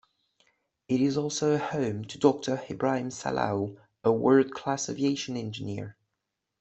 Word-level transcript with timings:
It 0.87 0.99
is 0.99 1.15
also 1.15 1.51
a 1.53 1.57
home 1.59 2.05
to 2.05 2.17
Doctor 2.17 2.63
Ibrahim 2.67 3.09
Salau, 3.09 3.77
a 4.03 4.11
world-class 4.11 4.89
aviation 4.89 5.37
engineer. 5.37 5.95